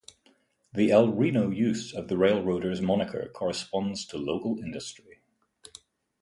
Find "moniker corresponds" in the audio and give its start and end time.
2.81-4.03